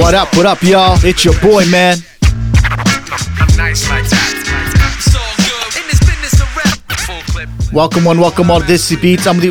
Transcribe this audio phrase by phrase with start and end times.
[0.00, 0.98] What up, what up, y'all?
[1.04, 1.98] It's your boy, man.
[7.70, 9.26] Welcome one, welcome all to Desi Beats.
[9.26, 9.50] I'm the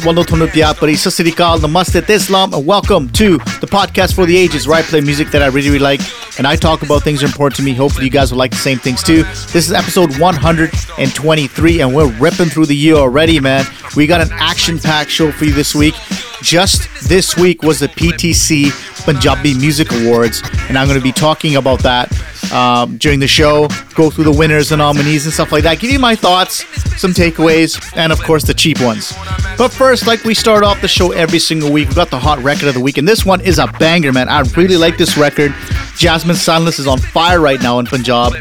[0.80, 4.82] but it's Sasirikal, Namaste Islam, and welcome to the podcast for the ages where I
[4.82, 6.02] play music that I really, really like
[6.40, 7.76] and I talk about things that are important to me.
[7.76, 9.22] Hopefully, you guys will like the same things too.
[9.54, 13.66] This is episode 123, and we're ripping through the year already, man.
[13.96, 15.94] We got an action packed show for you this week.
[16.42, 18.72] Just this week was the PTC
[19.04, 22.12] Punjabi Music Awards, and I'm going to be talking about that
[22.54, 25.92] um, during the show, go through the winners and nominees and stuff like that, give
[25.92, 26.66] you my thoughts,
[27.00, 29.14] some takeaways, and of course the cheap ones.
[29.58, 32.40] But first, like we start off the show every single week, we've got the hot
[32.40, 34.30] record of the week, and this one is a banger, man.
[34.30, 35.54] I really like this record.
[35.98, 38.34] Jasmine Sandlas is on fire right now in Punjab,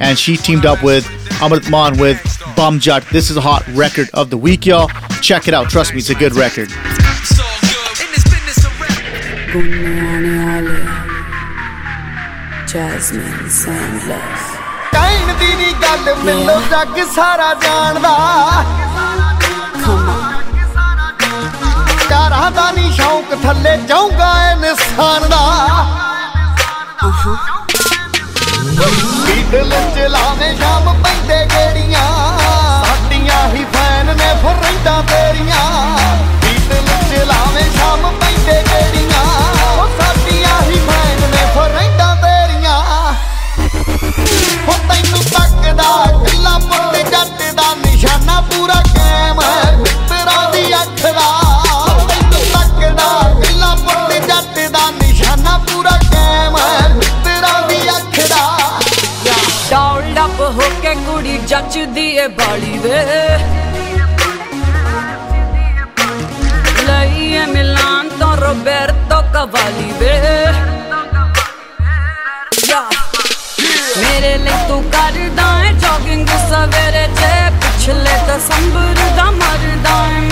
[0.00, 1.04] and she teamed up with
[1.40, 2.18] Amrit Maan with
[2.54, 3.04] Bamb Jatt.
[3.10, 4.88] This is a hot record of the week, y'all.
[5.22, 5.70] Check it out.
[5.70, 6.70] Trust me, it's a good record.
[12.68, 14.42] Jasmine Sandless
[14.92, 18.12] ਕਹਿਣ ਦੀ ਨਹੀਂ ਗੱਲ ਮੈਨੂੰ ਜੱਗ ਸਾਰਾ ਜਾਣਦਾ
[22.10, 25.40] ਕਾਰਾਂ ਦਾ ਨਹੀਂ ਸ਼ੌਂਕ ਥੱਲੇ ਜਾਊਗਾ ਇਨਸਾਨ ਦਾ
[29.26, 32.06] ਬੀਟਲ ਚਲਾਵੇਂ ਸ਼ਾਮ ਪੈਂਦੇ ਗੇੜੀਆਂ
[32.84, 35.64] ਸਾਡੀਆਂ ਹੀ ਫੈਨ ਨੇ ਫਿਰ ਰਹਿੰਦਾ ਤੇਰੀਆਂ
[36.42, 39.24] ਬੀਟਲ ਚਲਾਵੇਂ ਸ਼ਾਮ ਪੈਂਦੇ ਗੇੜੀਆਂ
[40.76, 42.14] ਉਹ ਸਾਡੀਆਂ ਫੈਨ ਨੇ ਫਿਰ ਰਹਿੰਦਾ
[44.66, 51.28] ਹੋ ਤੈਨੂੰ ਤੱਕਦਾ ਕਿੱਲਾ ਪੁੱਤ ਜੱਟ ਦਾ ਨਿਸ਼ਾਨਾ ਪੂਰਾ ਕੈਮ ਹੈ ਮਿੱਤਰਾਂ ਦੀ ਅੱਖ ਦਾ।
[52.08, 58.80] ਤੈਨੂੰ ਤੱਕਦਾ ਕਿੱਲਾ ਪੁੱਤ ਜੱਟ ਦਾ ਨਿਸ਼ਾਨਾ ਪੂਰਾ ਕਾਇਮ ਹੈ ਮਿੱਤਰਾਂ ਦੀ ਅੱਖ ਦਾ।
[59.70, 63.04] ਡੌਲਡ ਅਪ ਹੋ ਕੇ ਕੁੜੀ ਜੱਚਦੀ ਏ ਬਾਲੀ ਵੇ।
[66.86, 70.14] ਲਈਏ ਮਿਲਾਨ ਤੋਂ ਰੋਬਰਟੋ ਕਵਾਲੀ ਵੇ।
[74.16, 80.25] ਮੇਰੇ ਲਈ ਤੂੰ ਕਰਦਾ ਹੈ ਜੋਗਿੰਗ ਸਵੇਰੇ ਤੇ ਪਿਛਲੇ ਦਸੰਬਰ ਦਾ ਮਰਦਾ ਹੈ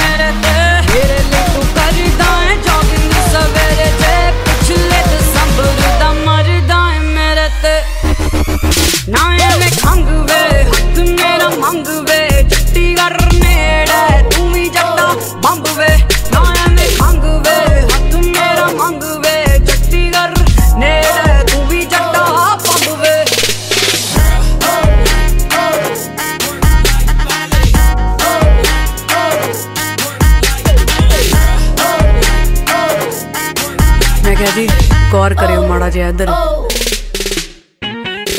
[35.24, 36.26] ਗੌਰ ਕਰਿਓ ਮਾੜਾ ਜਿਹਾ ਇੱਧਰ।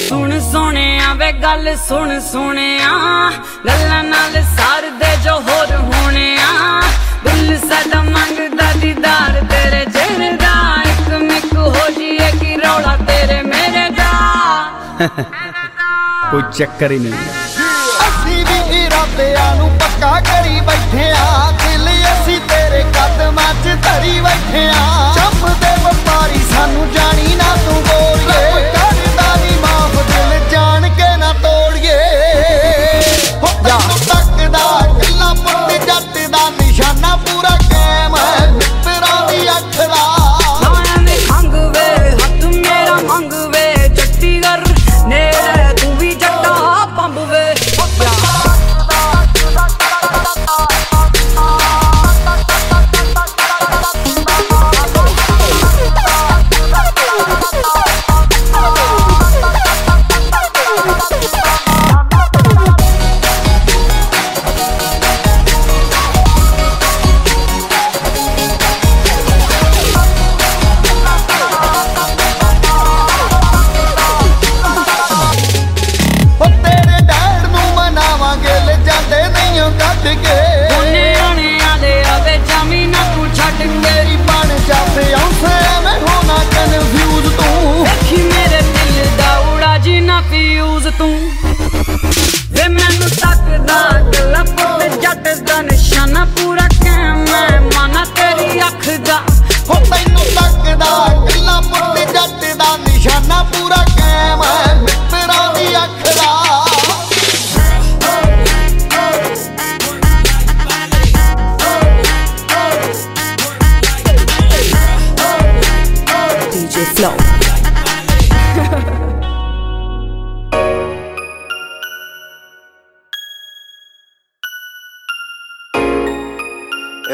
[0.10, 2.90] ਸੁਣ ਸੋਹਣਿਆ ਵੇ ਗੱਲ ਸੁਣ ਸੋਹਣਿਆ।
[3.68, 6.82] ਗੱਲਾਂ ਨਾਲ ਸਰਦੇ ਜੋ ਹੋਰ ਹੋਣਿਆ।
[7.24, 13.90] ਦਿਲ ਸਾਡਾ ਮੰਗਦਾ ਦੀਦਾਰ ਤੇਰੇ ਚਿਹਰੇ ਦਾ। ਇੱਕ ਮਿੱਕ ਹੋ ਜੀਏ ਕੀ ਰੌਲਾ ਤੇਰੇ ਮੇਰੇ
[13.90, 14.12] ਦਾ।
[16.32, 17.14] ਕੋਈ ਚੱਕਰ ਹੀ ਨਹੀਂ।
[18.08, 24.68] ਅਸੀਂ ਵੀ ਇਰਾਦਿਆਂ ਨੂੰ ਪੱਕਾ ਕਰੀ ਬੈਠੇ ਆ। ਦਿਲ ਅਸੀਂ ਤੇਰੇ ਕਦਮਾਂ 'ਚ ਧਰੀ ਬੈਠੇ
[24.68, 26.15] ਆ। ਚੱਪ ਦੇ ਵਪਾਰੀ
[26.56, 28.85] ਸਾਨੂੰ ਜਾਣੀ ਨਾ ਤੂੰ ਬੋਲੀਏ।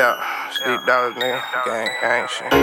[0.01, 1.39] Big dollars, nigga.
[1.63, 2.53] Gang, gang shit.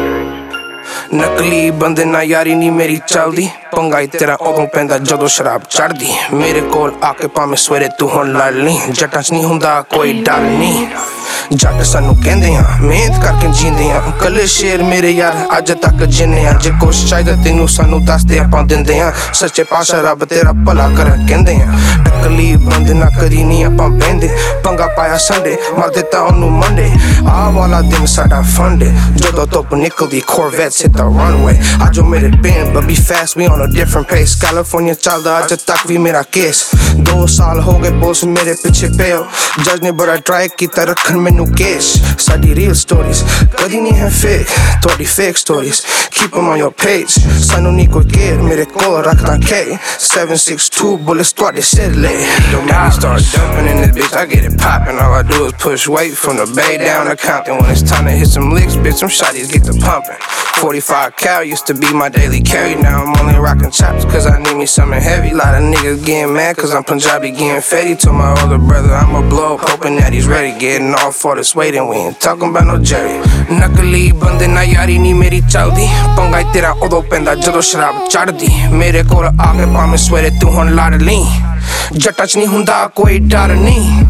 [1.14, 6.14] ਨਕਲੀ ਬੰਦੇ ਨਾਲ ਯਾਰੀ ਨਹੀਂ ਮੇਰੀ ਚੱਲਦੀ ਪੰਗਾ ਹੀ ਤੇਰਾ ਉਦੋਂ ਪੈਂਦਾ ਜਦੋਂ ਸ਼ਰਾਬ ਚੜਦੀ
[6.32, 10.12] ਮੇਰੇ ਕੋਲ ਆ ਕੇ ਭਾਵੇਂ ਸਵੇਰੇ ਤੂੰ ਹੁਣ ਲੜ ਲਈ ਜੱਟਾਂ 'ਚ ਨਹੀਂ ਹੁੰਦਾ ਕੋਈ
[10.22, 10.86] ਡਰ ਨਹੀਂ
[11.52, 16.44] ਜੱਟ ਸਾਨੂੰ ਕਹਿੰਦੇ ਆ ਮਿਹਨਤ ਕਰਕੇ ਜੀਂਦੇ ਆ ਕੱਲੇ ਸ਼ੇਰ ਮੇਰੇ ਯਾਰ, ਅੱਜ ਤੱਕ ਜਿੰਨੇ
[16.46, 20.88] ਆ। ਜੇ ਕੁਛ ਚਾਹੀਦਾ ਤੈਨੂੰ ਸਾਨੂੰ ਦੱਸ ਆਪਾਂ ਦਿੰਦੇ ਆ ਸੱਚੇ ਪਾਸ਼ਾ ਰੱਬ ਤੇਰਾ ਭਲਾ
[20.96, 24.28] ਕਰ ਕਹਿੰਦੇ ਆ ਟਕਲੀ ਬੰਦ ਨਾ ਕਰੀ ਨਹੀਂ ਆਪਾਂ ਬੈਂਦੇ
[24.64, 26.90] ਪੰਗਾ ਪਾਇਆ ਸੰਡੇ ਮਾਰ ਦਿੱਤਾ ਉਹਨੂੰ ਮੰਡੇ।
[27.28, 31.56] ਆ ਵਾਲਾ ਦਿਨ ਸਾਡਾ ਫੰਡੇ ਜਦੋਂ ਧੁੱਪ ਨਿਕਲਦੀ corvettes hit the runway
[31.86, 35.86] ਅੱਜ ਮੇਰੇ band but be fast, we on a different pace California ਚੱਲਦਾ, ਅੱਜ ਤੱਕ
[35.86, 36.64] ਵੀ ਮੇਰਾ ਕੇਸ
[37.08, 39.24] 2 ਸਾਲ ਹੋ ਗਏ, ਪੁਲਿਸ ਮੇਰੇ ਪਿੱਛੇ ਪਿਓ
[39.64, 43.22] ਜੱਜ ਨੇ ਬੜਾ ਟਰਾਈ ਕੀਤਾ, ਰੱਖਣ ਮੈਨੂੰ no cash, Sad the real stories,
[43.54, 44.46] dat die niet fake.
[44.80, 47.20] Tot the fake stories, keep them on your page.
[47.40, 49.78] Zijn nog niet gekeerd, meer record, raak K.
[49.98, 52.26] 762 bullets, start to shit late.
[52.50, 54.98] The money starts dumping in this bitch, I get it poppin'.
[54.98, 57.56] All I do is push weight from the bay down to Compton.
[57.58, 60.16] When it's time to hit some licks, bitch, some shotties get the pumpin'.
[60.58, 62.74] 45 cal used to be my daily carry.
[62.74, 65.32] Now I'm only rockin' chops cause I need me something heavy.
[65.32, 67.94] Lot of niggas getting mad cause I'm Punjabi getting fatty.
[67.96, 70.58] To my older brother, I'ma blow up, hoping that he's ready.
[70.58, 73.16] Getting off for this waiting, we ain't talking about no Jerry.
[73.52, 78.48] ਨਕਲੀ ਬੰਦੇ ਨਾਲ ਯਾਰੀ ਨਹੀਂ ਮੇਰੀ ਚੱਲਦੀ। ਪੰਗਾ ਹੀ ਤੇਰਾ ਉਦੋਂ ਪੈਂਦਾ ਜਦੋਂ ਸ਼ਰਾਬ ਚੜਦੀ।
[78.70, 81.24] ਮੇਰੇ ਕੋਲ ਆ ਕੇ ਭਾਵੇਂ ਸਵੇਰੇ ਤੂੰ ਹੁਣ ਲੜ ਲਈ।
[81.96, 84.02] ਜੱਟਾਂ 'ਚ ਨਹੀਂ ਹੁੰਦਾ ਕੋਈ ਡਰ ਨਹੀਂ।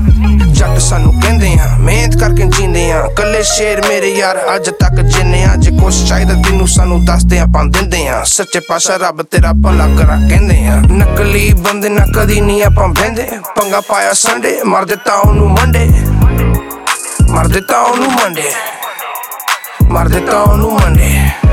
[0.47, 5.45] ਜੱਟ ਸਾਨੂੰ ਕਹਿੰਦੇ ਆ ਮਿਹਨਤ ਕਰਕੇ ਜੀਂਦੇ ਆ। ਕੱਲੇ ਸ਼ੇਰ ਮੇਰੇ ਯਾਰ ਅੱਜ ਤੱਕ ਜਿੰਨੇ
[5.45, 9.89] ਆ। ਜੇ ਕੁਛ ਚਾਹੀਦਾ ਤੈਨੂੰ ਸਾਨੂੰ ਦੱਸਦੇ ਆਪਾਂ ਦਿੰਦੇ ਆ। ਸੱਚੇ ਪਾਸ਼ਾ ਰੱਬ ਤੇਰਾ ਭਲਾ
[9.99, 13.23] ਕਰਾ ਕਹਿੰਦੇ ਆ। ਨਕਲੀ ਬੰਦੇ ਨਾ ਕਦੀ ਨਹੀਂ ਆਪਾਂ ਬਹਿੰਦੇ।
[13.57, 15.91] ਪੰਗਾ ਪਾਇਆ ਸੰਡੇ ਮਰ ਦਿੱਤਾ ਉਹਨੂੰ Monday
[17.49, 18.53] Mardi town nu Monday.
[19.89, 21.48] Mardi town nu Monday.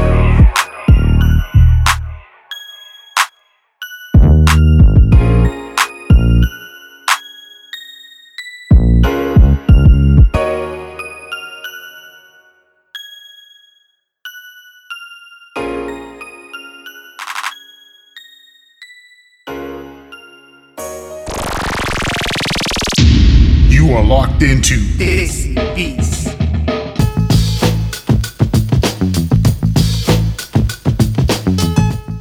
[23.96, 26.28] Are locked into This beats.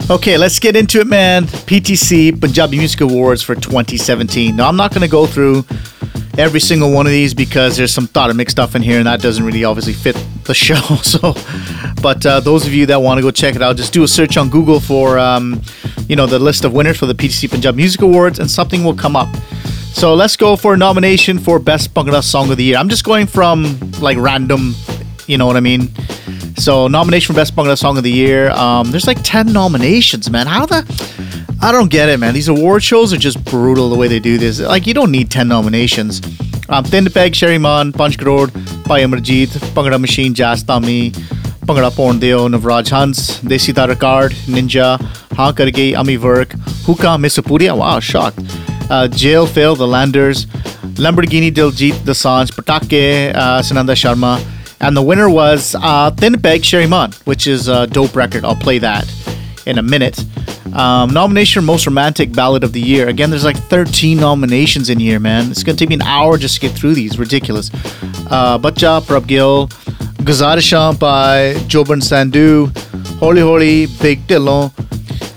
[0.08, 1.44] Okay, let's get into it, man.
[1.44, 4.54] PTC Punjabi Music Awards for 2017.
[4.54, 5.64] Now, I'm not going to go through
[6.38, 9.06] every single one of these because there's some thought and mixed stuff in here, and
[9.06, 10.76] that doesn't really obviously fit the show.
[11.02, 11.34] So,
[12.02, 14.08] but uh, those of you that want to go check it out, just do a
[14.08, 15.60] search on Google for, um,
[16.08, 18.94] you know, the list of winners for the PTC Punjab Music Awards, and something will
[18.94, 19.34] come up.
[19.94, 22.76] So let's go for a nomination for Best Bhangra Song of the Year.
[22.76, 24.74] I'm just going from like random,
[25.28, 25.88] you know what I mean?
[26.56, 28.50] So nomination for Best Bhangra Song of the Year.
[28.50, 30.48] Um, there's like 10 nominations, man.
[30.48, 30.84] How the...
[31.62, 32.34] I don't get it, man.
[32.34, 34.60] These award shows are just brutal the way they do this.
[34.60, 36.20] Like, you don't need 10 nominations.
[36.68, 38.48] Um, Sharry Mann, Punch Crore,
[38.84, 41.12] Pai Amarjeet, Bhangra Machine, Jazz Tami,
[41.64, 45.00] Bhangra Pondeo, Navraj Hans, Desi Da Ricard, Ninja,
[45.36, 46.52] Ha Kar Gayi, Ami Work,
[46.84, 48.40] Hookah, Missapuria, wow, shocked.
[48.90, 50.46] Uh, Jail Fail, The Landers,
[50.96, 54.42] Lamborghini Diljit Dosanjh, Patake, uh, Sunanda Sharma,
[54.80, 58.44] and the winner was uh, Thin Peg Sharry Mann, which is a dope record.
[58.44, 59.10] I'll play that
[59.66, 60.22] in a minute.
[60.74, 63.08] Um, nomination Most Romantic Ballad of the Year.
[63.08, 65.50] Again, there's like 13 nominations in here, man.
[65.50, 67.18] It's gonna take me an hour just to get through these.
[67.18, 67.70] Ridiculous.
[68.30, 69.68] Uh, Bacha, Prab Gill,
[70.24, 72.76] Gazadisham by Joban Sandhu,
[73.18, 74.70] Holy Holy, Big Dillon,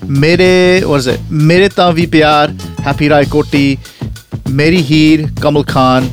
[0.08, 1.20] Mere, what is it?
[1.30, 2.48] Mere Ta Pyar,
[2.86, 3.78] Happy Raikoti
[4.50, 6.10] मेरी हीर कमल खान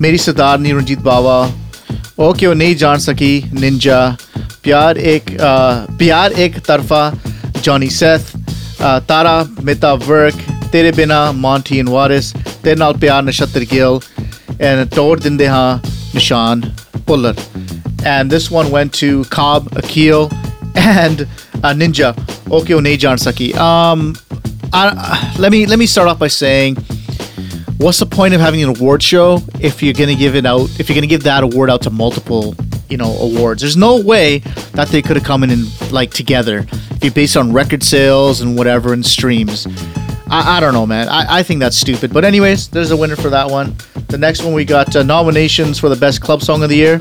[0.00, 1.38] मेरी सरदारनी रंजीत बावा
[2.26, 4.00] okay वो नहीं जान सकी Ninja
[4.64, 5.52] प्यार एक आ,
[5.98, 7.02] प्यार एक तरफा
[7.64, 8.32] जॉनी सेथ
[9.08, 10.36] तारा मिता वर्क
[10.72, 14.00] तेरे बिना मॉन्टी एंड वारिस तेरे नाल प्यार नक्षत्र गिल
[14.54, 15.82] and दिंदे हाँ
[16.14, 16.60] निशान
[17.06, 17.36] पुलर।
[18.06, 20.30] And this one went to Cobb Akil
[20.76, 21.26] and
[21.62, 22.14] uh, Ninja
[22.80, 23.52] नहीं जान सकी?
[23.52, 24.16] Um
[24.74, 26.74] I, let me let me start off by saying
[27.78, 30.62] what's the point of having an award show if you're going to give it out
[30.80, 32.56] if you're going to give that award out to multiple
[32.88, 33.62] you know awards?
[33.62, 34.38] There's no way
[34.72, 38.40] that they could have come in and like together if you're based on record sales
[38.40, 39.68] and whatever and streams.
[40.26, 41.08] I, I don't know man.
[41.08, 42.12] I, I think that's stupid.
[42.12, 43.76] But anyways there's a winner for that one.
[44.08, 47.00] The next one we got uh, nominations for the best club song of the year.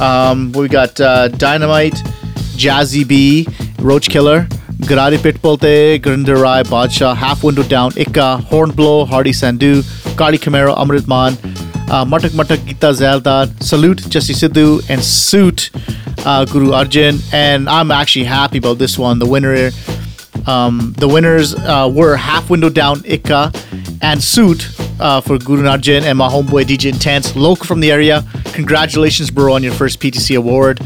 [0.00, 2.00] Um, we got uh, dynamite
[2.56, 3.46] jazzy b
[3.78, 4.48] roach killer
[4.80, 9.82] Garari Pitpolte, Gurinder Rai, Badshah, Half Window Down, Ikka, Hornblow, Hardy Sandhu,
[10.16, 11.32] Kali Camaro, Amrit Maan,
[11.90, 15.70] uh, Matak Matak Gita Zaldad, Salute, Jesse Sidhu, and Suit,
[16.24, 17.18] uh, Guru Arjun.
[17.32, 19.18] And I'm actually happy about this one.
[19.18, 19.70] The winner,
[20.46, 23.52] um, the winners uh, were Half Window Down, Ikka,
[24.00, 24.70] and Suit
[25.00, 28.24] uh, for Guru Narjan and my homeboy DJ Intense, local from the area.
[28.52, 30.80] Congratulations, bro, on your first PTC award.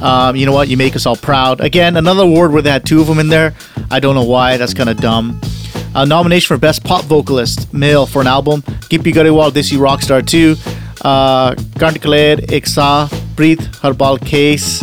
[0.00, 0.68] Um, you know what?
[0.68, 1.60] You make us all proud.
[1.60, 3.54] Again, another award where they had two of them in there.
[3.90, 4.56] I don't know why.
[4.56, 5.40] That's kind of dumb.
[5.94, 8.60] A nomination for Best Pop Vocalist, male, for an album.
[8.90, 10.56] Gippy Grewal, Desi Rockstar 2.
[11.02, 14.82] Uh, Kant Khaled, Iksa, Preet, Harbal Case.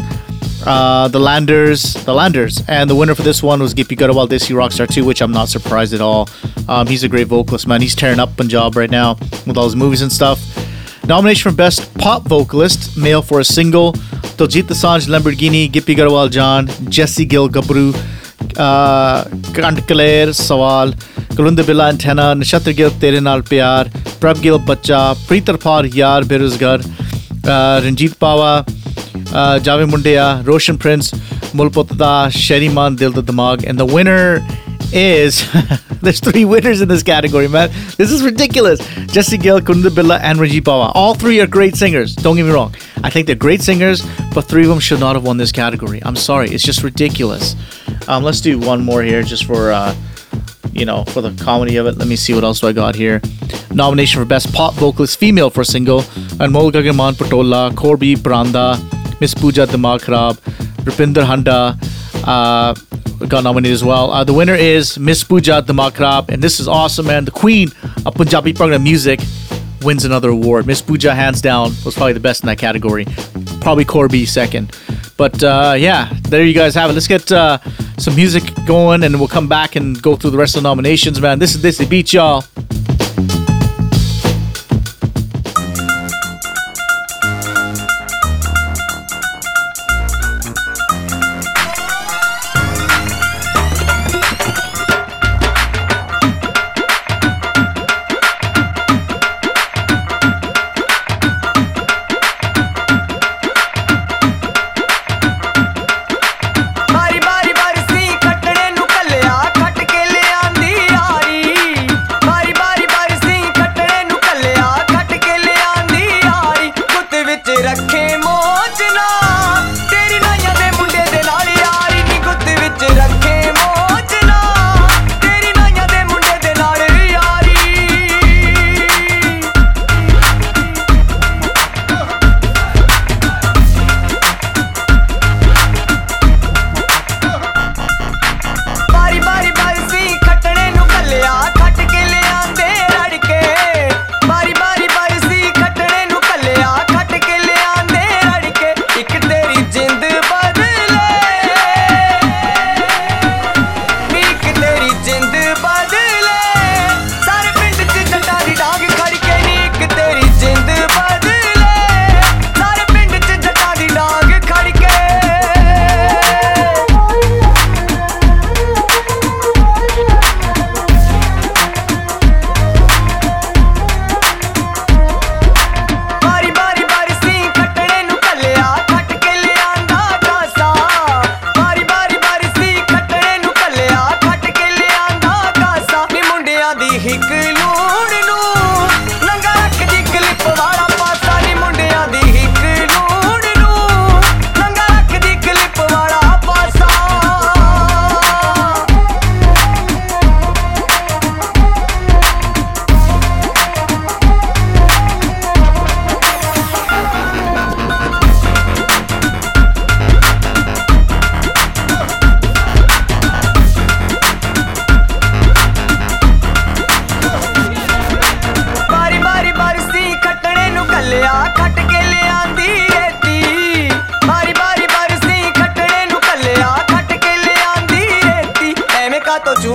[0.65, 4.55] Uh, the Landers, the Landers, and the winner for this one was Gippy Grewal, Desi
[4.55, 6.29] Rockstar 2, which I'm not surprised at all.
[6.67, 7.82] Um, he's a great vocalist, man.
[7.82, 9.15] He's tearing up Punjab right now
[9.46, 10.39] with all his movies and stuff.
[11.05, 13.93] Nomination for Best Pop Vocalist, male for a single,
[14.47, 17.93] Diljit Dosanjh, Lamborghini, Gippy Grewal, John, Jesse Gill, Gabru,
[18.57, 19.23] uh,
[19.53, 20.93] Kant Kalair, Sawal,
[21.35, 26.83] Kulwinder Billa Antenna, Nachattar Gill, Tere Naal Pyar, Prab Gill, Bacha, Preetar Par, Yar, Beruzgar,
[27.45, 28.67] uh, Ranjit Bawa,
[29.33, 31.12] uh, Javi Mundia, Roshan Prince,
[31.53, 34.45] Mulpotda, Sharry Mann, Dil the Damag, and the winner
[34.93, 35.50] is
[36.01, 37.69] there's three winners in this category, man.
[37.97, 38.79] This is ridiculous.
[39.07, 40.91] Jesse Gill, Kunda Billa, and Rajiv Bawa.
[40.93, 42.15] All three are great singers.
[42.15, 42.75] Don't get me wrong.
[43.03, 46.01] I think they're great singers, but three of them should not have won this category.
[46.03, 46.50] I'm sorry.
[46.50, 47.55] It's just ridiculous.
[48.07, 49.95] Um, let's do one more here just for uh,
[50.73, 51.97] you know, for the comedy of it.
[51.97, 53.21] Let me see what else do I got here.
[53.71, 56.01] Nomination for Best Pop Vocalist Female for Single.
[56.41, 58.77] Anmol Gagaman Patola, Corby Pranda,
[59.21, 60.01] Miss Pooja Dimag
[60.83, 61.77] Rupinder Handa
[62.27, 62.73] uh,
[63.27, 64.12] got nominated as well.
[64.12, 67.25] Uh, the winner is Miss Pooja Dimag Kharab, and this is awesome, man.
[67.25, 67.70] The queen
[68.06, 69.20] of Punjabi program music
[69.82, 70.65] wins another award.
[70.65, 73.06] Miss Pooja, hands down, was probably the best in that category.
[73.62, 74.77] Probably Corby second.
[75.18, 76.94] But uh, yeah, there you guys have it.
[76.94, 77.60] Let's get uh,
[77.98, 81.22] some music going, and we'll come back and go through the rest of the nominations,
[81.22, 81.39] man.
[81.39, 82.44] This is this the beat, y'all.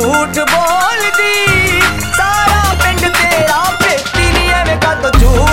[0.09, 1.81] ਝੂਠ ਬੋਲਦੀ
[2.17, 5.48] ਸਾਰਾ ਪਿੰਡ ਤੇਰਾ ਪੇਤੀ ਨਹੀਂ ਐਵੇਂ ਕਾ ਤੋ ਝੂਠ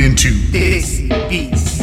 [0.00, 1.82] into Desi Beats.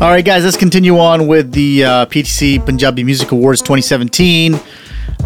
[0.00, 4.54] All right, guys, let's continue on with the uh, PTC Punjabi Music Awards 2017.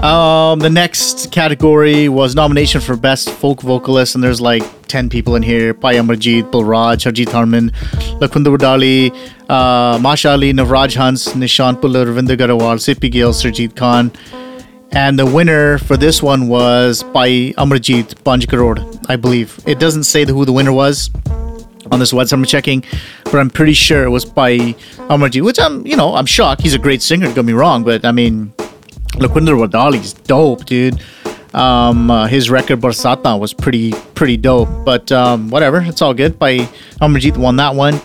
[0.02, 5.36] Um, the next category was nomination for Best Folk Vocalist, and there's like 10 people
[5.36, 7.70] in here Pai Amarjeet, Bulraj, Harjeet Harman,
[8.20, 9.14] Lakhundur Dali,
[9.48, 14.10] uh, Masha Ali, Navraj Hans, Nishant Pulla, Ravinder Grewal, Gill, Surjeet Khan.
[14.94, 17.28] And the winner for this one was by
[17.58, 19.58] Amarjit Panjkarod, I believe.
[19.66, 21.10] It doesn't say who the winner was
[21.90, 22.84] on this website I'm checking,
[23.24, 24.56] but I'm pretty sure it was by
[25.10, 26.62] Amarjit, which I'm, you know, I'm shocked.
[26.62, 28.52] He's a great singer, don't get me wrong, but I mean,
[29.18, 31.02] Lakhwinder Wadali's dope, dude.
[31.54, 36.38] Um, uh, his record Barsata was pretty pretty dope, but um, whatever, it's all good.
[36.38, 36.58] By
[37.00, 38.00] Amarjit won that one.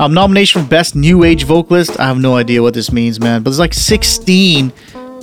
[0.00, 2.00] Um, nomination for best new age vocalist.
[2.00, 4.72] I have no idea what this means, man, but there's like 16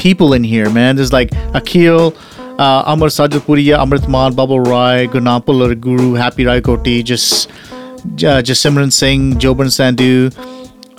[0.02, 0.96] people in here, man.
[0.96, 2.16] There's like Akhil,
[2.58, 9.34] uh, Amar Sajapuriya, Amrit Maan, Bubble Rai, Gunampal Guru, Happy Raikoti, just uh, Jasimran Singh,
[9.34, 10.34] Joban Sandhu,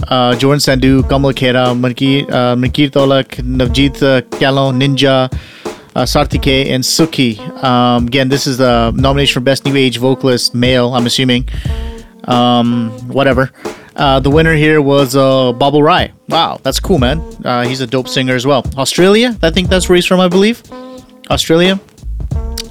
[0.09, 3.41] uh, Jordan Sandhu, Kamal Khera, Mankir, uh, Mankir Tolak,
[4.03, 5.33] uh, Kalon, Ninja,
[5.97, 6.07] uh,
[6.73, 7.41] and Suki.
[7.65, 11.49] Um, again, this is the nomination for Best New Age Vocalist Male, I'm assuming.
[12.25, 13.51] Um, whatever.
[13.95, 16.13] Uh, the winner here was uh, Bubble Rai.
[16.29, 17.21] Wow, that's cool, man.
[17.45, 18.65] Uh, he's a dope singer as well.
[18.77, 20.63] Australia, I think that's where he's from, I believe.
[21.31, 21.79] Australia.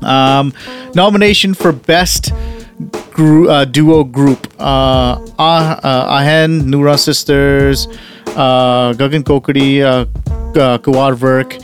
[0.01, 0.53] Um,
[0.95, 2.33] nomination for Best
[3.11, 7.87] gru- uh, duo group uh, ah- uh, Ahen, Nura Sisters,
[8.35, 10.05] uh, Gagan Kokari, uh,
[10.59, 11.55] uh, Kuwar Verk,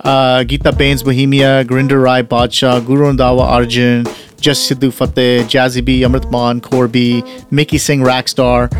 [0.00, 4.04] uh, Geeta Baines Bohemia, Gurinder Rai Badshah, Guru Randhawa Arjun,
[4.40, 8.70] Just Sidhu Fateh, Jazzy B, Amrit Maan, Corby, Mickey Singh Rackstar,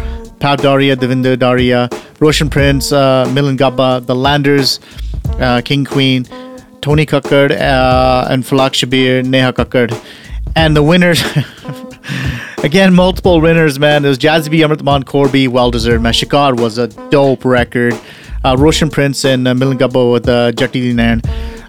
[0.41, 4.81] Pav Dharia, Devinder Daria, Roshan Prince, uh, Milan Gabba, The Landers,
[5.39, 6.25] uh, King Queen,
[6.81, 9.93] Tony Kakkar, uh, and Falak Shabir, Neha Kakkar.
[10.57, 11.23] And the winners,
[12.65, 14.05] again, multiple winners, man.
[14.05, 16.03] It was Jazzy B, Amrit Maan, Corby, well deserved.
[16.03, 17.95] Man, Shikaar was a dope record.
[18.43, 21.21] Uh, Roshan Prince and uh, Milan Gabba with uh, Jati Nairn.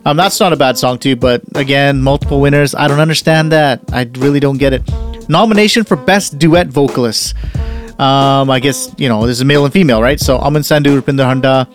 [0.03, 2.73] Um, that's not a bad song, too, but again, multiple winners.
[2.73, 3.81] I don't understand that.
[3.91, 4.81] I really don't get it.
[5.29, 7.35] Nomination for Best Duet Vocalist.
[7.99, 10.19] Um, I guess, you know, this is male and female, right?
[10.19, 11.67] So Aman Sandhu, Rupinder Handa,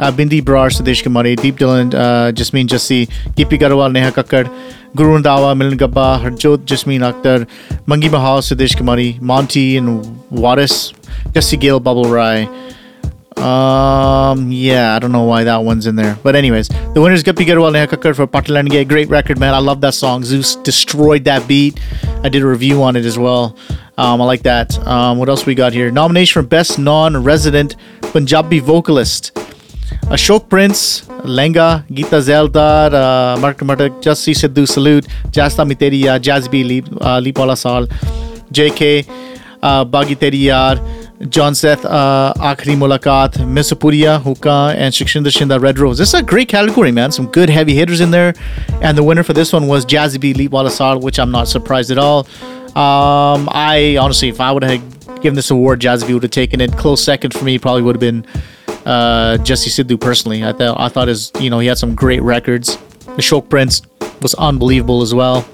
[0.00, 4.48] uh, Bindi Brar, Sudesh Kumari, Deep Dylan, uh, Jasmine Jassi, Gippy Grewal, Neha Kakkar,
[4.96, 7.46] Guru Randhawa, Milan Gabba, Harjot, Jasmine Akhtar,
[7.86, 10.94] Mangi Mahal, Sudesh Kumari, Monty, and Waris,
[11.34, 12.48] Jesse Gale, Bubble Rai.
[13.44, 16.16] Um, yeah, I don't know why that one's in there.
[16.22, 18.88] But anyways, the winner is Gippy Grewal Neha Kakkar for Patt Lainge.
[18.88, 19.52] Great record, man.
[19.52, 20.24] I love that song.
[20.24, 21.78] Zeus destroyed that beat.
[22.22, 23.54] I did a review on it as well.
[23.98, 24.78] Um, I like that.
[24.86, 25.90] Um, what else we got here?
[25.90, 29.32] Nomination for Best Non-Resident Punjabi Vocalist.
[30.08, 36.88] Ashok Prince, Lenga, Geeta Zaildar, uh, Mark Matak, Jassi Sidhu Salute, Jasta Miteria, Jazbi Leap,
[37.02, 37.86] uh, Leap Wala Sal,
[38.50, 39.06] JK,
[39.62, 40.48] uh, Bagi Teri
[41.28, 45.98] John Seth, uh, Akhri Mulakat, Misupuria, Huka, and Sukshinder Shinda Red Rose.
[45.98, 47.12] This is a great category, man.
[47.12, 48.34] Some good heavy hitters in there.
[48.82, 51.90] And the winner for this one was Jazzy B Leap Wala which I'm not surprised
[51.90, 52.26] at all.
[52.76, 56.60] Um, I honestly, if I would have given this award, Jazzy B would have taken
[56.60, 56.76] it.
[56.76, 58.26] Close second for me probably would have been
[58.84, 60.44] uh, Jesse Sidhu personally.
[60.44, 62.76] I thought I thought his you know he had some great records.
[63.06, 63.82] The Shok Prince
[64.20, 65.46] was unbelievable as well.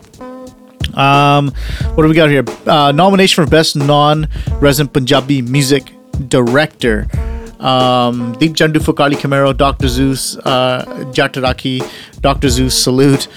[1.01, 1.53] Um,
[1.95, 2.45] what do we got here?
[2.67, 5.93] Uh, nomination for best non-resident Punjabi music
[6.29, 7.07] director.
[7.59, 9.89] Um, Deep Jandu for Kali Camaro, Dr.
[9.89, 11.83] Zeus, uh, Jataraki,
[12.21, 12.49] Dr.
[12.49, 13.29] Zeus, Salute,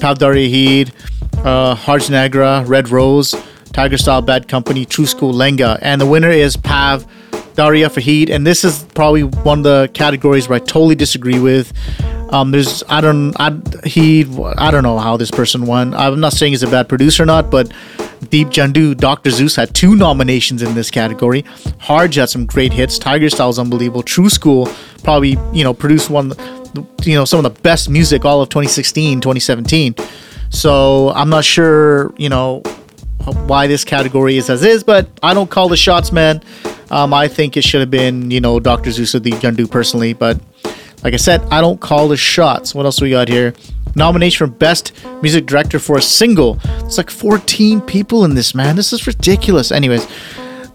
[0.00, 0.92] Pavdari Heed,
[1.38, 3.34] uh, Harj Nagra, Red Rose,
[3.72, 5.78] Tiger Style Bad Company, True School Lenga.
[5.82, 7.06] And the winner is Pav
[7.54, 11.72] Daria Fahid, and this is probably one of the categories where I totally disagree with.
[12.30, 14.24] Um, there's I don't I he
[14.56, 15.94] I don't know how this person won.
[15.94, 17.72] I'm not saying he's a bad producer or not, but
[18.28, 19.30] Deep Jandu, Dr.
[19.30, 21.42] Zeus had two nominations in this category.
[21.80, 22.98] Harj had some great hits.
[22.98, 24.02] Tiger Style's unbelievable.
[24.02, 24.68] True School
[25.02, 26.32] probably you know produced one
[27.02, 29.96] you know some of the best music all of 2016 2017.
[30.50, 32.62] So I'm not sure you know
[33.46, 36.42] why this category is as is, but I don't call the shots, man.
[36.90, 38.90] Um, I think it should have been, you know, Dr.
[38.90, 40.40] Zeus or the Jandu personally, but
[41.02, 42.74] like I said, I don't call the shots.
[42.74, 43.54] What else we got here?
[43.96, 46.58] Nomination for Best Music Director for a Single.
[46.84, 48.76] It's like 14 people in this, man.
[48.76, 49.72] This is ridiculous.
[49.72, 50.06] Anyways,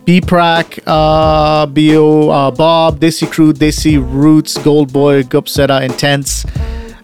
[0.03, 6.45] B Prack, uh, Bio, uh, Bob, Desi Crew, Desi Roots, Gold Boy, Gupseta, Intense,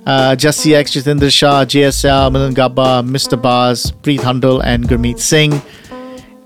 [0.06, 3.42] uh, Jesse X, Jatinder Shah, JSL, Milan Gabba, Mr.
[3.42, 5.62] Baz, Preet Handel, and Gurmeet Singh.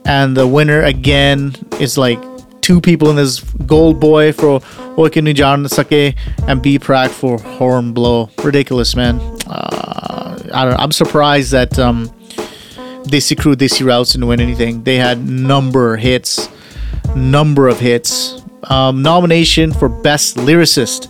[0.06, 2.22] And the winner again is like
[2.66, 4.60] two people in this Gold Boy for
[4.98, 8.32] Oike Nijan Sake and B Prack for Horn Blow.
[8.44, 9.20] Ridiculous, man.
[9.46, 10.80] Uh, I don't.
[10.80, 12.10] I'm surprised that um,
[13.38, 14.84] Crew, Desi Routes didn't win anything.
[14.84, 16.50] They had number hits,
[17.16, 18.42] number of hits.
[18.64, 21.08] Um, nomination for Best Lyricist.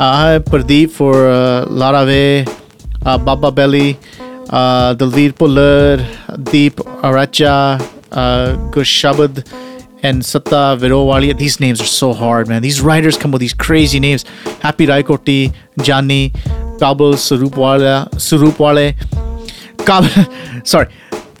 [0.00, 2.50] Uh, Pradeep for uh, Larave,
[3.06, 3.96] uh, Baba Belly,
[4.50, 5.98] uh, Dalveer Puller,
[6.42, 6.74] Deep
[7.06, 9.46] Aracha, uh, Gushabad,
[10.04, 11.36] and Satta Virowali.
[11.36, 12.62] These names are so hard, man.
[12.62, 14.22] These writers come with these crazy names.
[14.60, 16.30] Happy Raikoti, Jani,
[16.78, 18.94] Kabul Surupwala, Surupwale,
[19.84, 20.88] Kabul, sorry,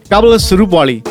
[0.08, 1.06] Kabul Surupwali,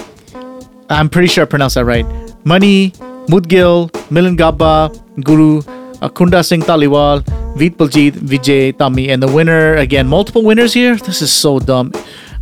[0.89, 2.05] I'm pretty sure I pronounced that right.
[2.43, 2.91] Mani,
[3.29, 4.91] Mudgil, Milan Gabba,
[5.23, 5.61] Guru,
[6.09, 7.23] Kunda Singh Taliwal,
[7.55, 10.07] Veet Baljit, Vijay Tami, and the winner again.
[10.07, 10.95] Multiple winners here.
[10.97, 11.91] This is so dumb.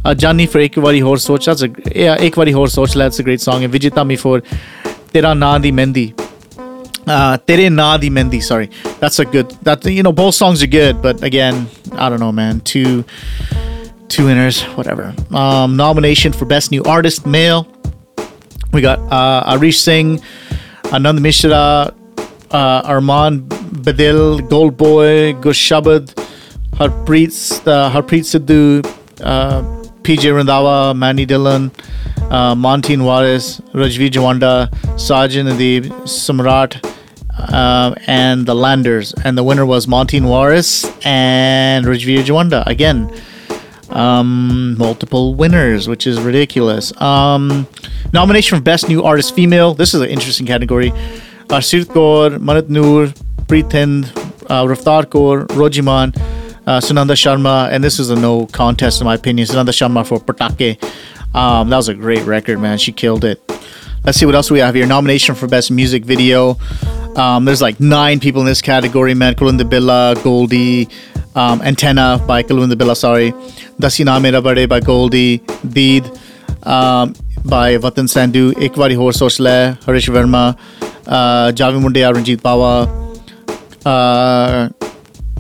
[0.04, 1.46] Uh, Johnny for Ek Wari Hor Soch.
[1.46, 2.94] That's a yeah, Ek Wari Hor Soch.
[2.94, 3.64] That's a great song.
[3.64, 4.42] And Vijay Tami for
[5.14, 6.14] Tera Nandi Mendi.
[7.06, 8.40] Tere Na Di Mendi.
[8.40, 8.70] Sorry,
[9.00, 9.50] that's a good.
[9.64, 12.62] That you know both songs are good, but again, I don't know, man.
[12.62, 13.04] Two
[14.08, 15.16] two winners, whatever.
[15.32, 17.68] Um, nomination for best new artist male.
[18.74, 20.20] We got uh, Arish Singh,
[20.96, 21.94] Anand Mishra,
[22.52, 26.14] uh, Arman Badil, Gold Boy, Gushabad,
[26.76, 28.86] Harpreet, uh, Harpreet Sidhu,
[29.22, 29.62] uh,
[30.04, 31.72] PJ Randhawa, Manny Dillon,
[32.32, 36.80] uh, Monteen Waris, Rajvi Jawanda, Sajan Nadeeb, Samrat,
[37.38, 39.14] uh, and the Landers.
[39.26, 42.66] And the winner was Monteen Waris and Rajvi Jawanda.
[42.66, 43.14] Again,
[43.90, 47.00] um, multiple winners, which is ridiculous.
[47.02, 47.68] Um,
[48.14, 49.74] nomination for Best New Artist Female.
[49.74, 50.92] This is an interesting category.
[51.50, 53.08] Arshit Kaur, Manat Noor,
[53.48, 54.06] Preet Hind,
[54.50, 56.16] uh, Raftar Kaur, Rojiman,
[56.66, 59.46] uh, Sunanda Sharma, and this is a no contest in my opinion.
[59.46, 60.78] Sunanda Sharma for Patake.
[61.34, 62.78] Um, that was a great record, man.
[62.78, 63.42] She killed it.
[64.04, 64.86] Let's see what else we have here.
[64.86, 66.58] Nomination for Best Music Video.
[67.16, 69.36] Um, there's like nine people in this category, man.
[69.36, 70.88] Kulwinder Billa, Goldie,
[71.36, 73.32] um, Antenna by Kulwinder Billa, sorry.
[73.80, 76.06] Dasina Mera Bade by Goldie, Deed
[76.64, 77.14] um,
[77.46, 80.58] by Vatan Sandhu, Ekvari Hor Sosle, Harish Verma,
[81.08, 82.88] uh, Javi Mundia, Ranjit Bawa.
[83.86, 84.70] Uh,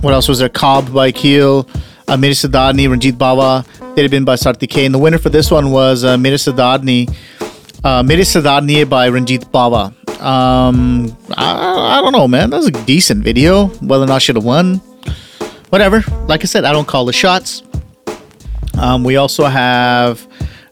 [0.01, 0.49] what else was there?
[0.49, 1.67] Cobb by Keel,
[2.17, 4.86] Mere Siddharni, Ranjit Bawa, Tere Bin by Sarti K.
[4.86, 7.13] And the winner for this one was uh, Mere Siddharni,
[7.84, 9.93] uh, Mere Siddharni by Ranjit Bawa.
[10.21, 12.52] Um, I, I don't know, man.
[12.52, 13.67] That was a decent video.
[13.67, 14.76] Whether or not I should have won,
[15.69, 16.02] whatever.
[16.28, 17.63] Like I said, I don't call the shots.
[18.78, 20.28] Um, we also have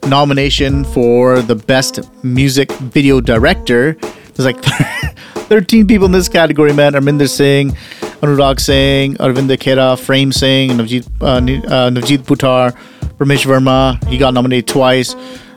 [0.06, 3.94] nomination for the best music video director.
[4.34, 4.62] There's like
[5.50, 6.92] 13 people in this category, man.
[6.94, 7.76] Arminder Singh,
[8.20, 12.76] Anurag Singh, Arvind Khera, Frame Singh, Navjeet, uh, uh, Navjeet Buttar,
[13.18, 14.02] Ramesh Verma.
[14.04, 15.14] He got nominated twice.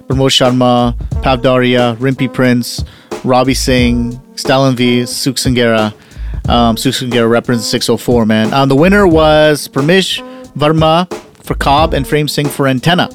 [0.08, 2.84] Pramod Sharma, Pav Dharia, Rimpy Prince,
[3.24, 5.94] Robbie Singh, Stalin V, Suk Singera.
[6.50, 8.54] Um, Suk Singera represents 604, man.
[8.54, 10.20] Um, the winner was Parmish
[10.58, 11.12] Verma
[11.44, 13.10] for Cobb and Frame Singh for Antenna.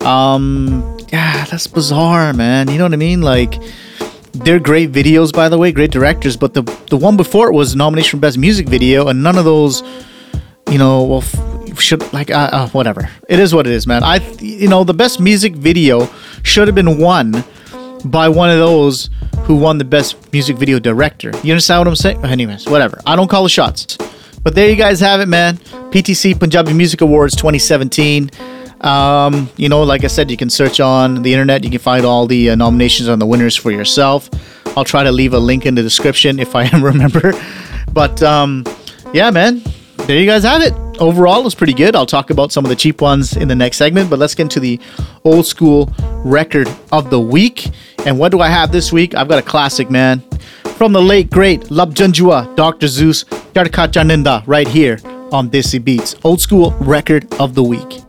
[0.00, 2.68] Um, yeah, that's bizarre, man.
[2.68, 3.22] You know what I mean?
[3.22, 3.54] Like,
[4.44, 6.36] they're great videos, by the way, great directors.
[6.36, 9.44] But the the one before it was nomination for best music video, and none of
[9.44, 9.82] those,
[10.70, 13.08] you know, well, f- should like uh, uh, whatever.
[13.28, 14.02] It is what it is, man.
[14.02, 16.08] I, you know, the best music video
[16.42, 17.44] should have been won
[18.04, 19.10] by one of those
[19.44, 21.30] who won the best music video director.
[21.42, 22.24] You understand what I'm saying?
[22.24, 23.00] Anyways, whatever.
[23.06, 23.96] I don't call the shots.
[24.42, 25.56] But there you guys have it, man.
[25.90, 28.30] PTC Punjabi Music Awards 2017.
[28.80, 31.64] Um, you know, like I said, you can search on the internet.
[31.64, 34.28] You can find all the uh, nominations and the winners for yourself.
[34.76, 37.32] I'll try to leave a link in the description if I remember.
[37.92, 38.64] But um,
[39.12, 39.62] yeah, man,
[40.06, 40.74] there you guys have it.
[41.00, 41.96] Overall, it was pretty good.
[41.96, 44.08] I'll talk about some of the cheap ones in the next segment.
[44.10, 44.80] But let's get into the
[45.24, 45.92] old school
[46.24, 47.70] record of the week.
[48.06, 49.14] And what do I have this week?
[49.14, 50.20] I've got a classic, man.
[50.76, 52.86] From the late great Labh Janjua, Dr.
[52.86, 54.98] Zeus, Yarka Chaninda, right here
[55.32, 56.14] on Desi Beats.
[56.22, 58.05] Old school record of the week.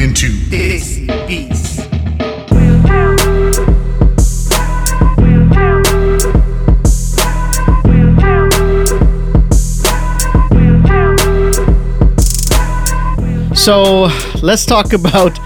[0.00, 1.80] Into Desi Beats.
[13.54, 14.08] So
[14.42, 15.38] let's talk about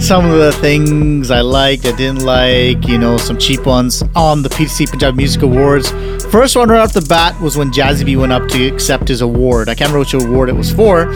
[0.00, 4.42] some of the things I liked, I didn't like, you know, some cheap ones on
[4.42, 5.90] the PTC Punjab Music Awards.
[6.30, 9.20] First one right off the bat was when Jazzy B went up to accept his
[9.20, 9.68] award.
[9.68, 11.14] I can't remember which award it was for,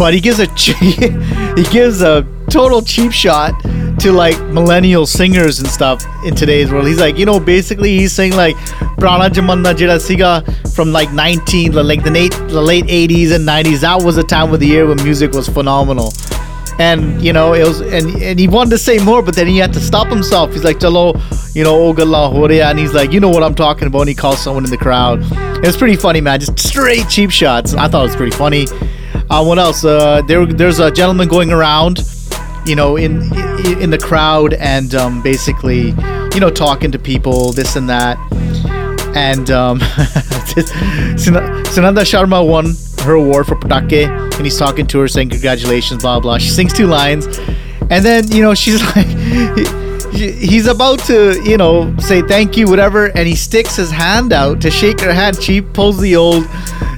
[0.00, 0.46] but he gives a
[1.56, 3.52] he gives a total cheap shot
[4.00, 6.86] to like millennial singers and stuff in today's world.
[6.86, 8.56] He's like, you know, basically he's saying like
[8.96, 10.42] Prana Jamanna Jira Siga
[10.74, 13.80] from like 19 like the late the late 80s and 90s.
[13.80, 16.14] That was a time of the year when music was phenomenal.
[16.78, 19.58] And you know, it was and, and he wanted to say more, but then he
[19.58, 20.54] had to stop himself.
[20.54, 21.14] He's like, Chalo,
[21.54, 24.00] you know, oh galla ho and he's like, you know what I'm talking about.
[24.00, 25.20] And he calls someone in the crowd.
[25.62, 26.40] It was pretty funny, man.
[26.40, 27.74] Just straight cheap shots.
[27.74, 28.64] I thought it was pretty funny.
[29.30, 29.84] Uh, what else?
[29.84, 32.00] Uh, there, there's a gentleman going around,
[32.66, 33.22] you know, in
[33.80, 35.94] in, the crowd and um, basically,
[36.34, 38.18] you know, talking to people, this and that.
[39.14, 39.78] And um,
[41.20, 42.74] Sunanda Sharma won
[43.04, 46.38] her award for Patake, and he's talking to her saying congratulations, blah blah.
[46.38, 47.26] She sings two lines,
[47.88, 49.79] and then you know she's like.
[50.12, 54.32] He- He's about to, you know, say thank you, whatever, and he sticks his hand
[54.32, 55.40] out to shake her hand.
[55.42, 56.44] She pulls the old,